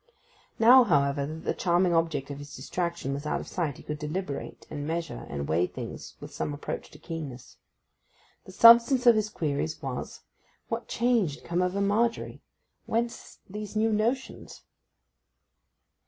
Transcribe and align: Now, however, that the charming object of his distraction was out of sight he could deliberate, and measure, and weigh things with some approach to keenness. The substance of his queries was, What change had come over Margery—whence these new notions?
Now, 0.57 0.83
however, 0.83 1.27
that 1.27 1.43
the 1.43 1.53
charming 1.53 1.93
object 1.93 2.31
of 2.31 2.39
his 2.39 2.55
distraction 2.55 3.13
was 3.13 3.27
out 3.27 3.39
of 3.39 3.47
sight 3.47 3.77
he 3.77 3.83
could 3.83 3.99
deliberate, 3.99 4.65
and 4.67 4.87
measure, 4.87 5.27
and 5.29 5.47
weigh 5.47 5.67
things 5.67 6.15
with 6.19 6.33
some 6.33 6.55
approach 6.55 6.89
to 6.89 6.97
keenness. 6.97 7.57
The 8.45 8.51
substance 8.51 9.05
of 9.05 9.13
his 9.13 9.29
queries 9.29 9.79
was, 9.79 10.21
What 10.69 10.87
change 10.87 11.35
had 11.35 11.43
come 11.43 11.61
over 11.61 11.81
Margery—whence 11.81 13.41
these 13.47 13.75
new 13.75 13.93
notions? 13.93 14.63